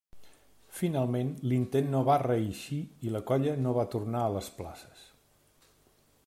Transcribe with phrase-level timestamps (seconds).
[0.77, 5.05] Finalment l'intent no va reeixir i la colla no va tornar a les places.